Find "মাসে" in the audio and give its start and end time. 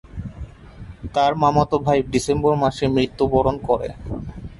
2.63-2.85